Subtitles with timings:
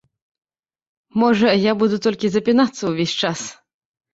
[1.23, 3.39] Можа, я буду толькі запінацца ўвесь час?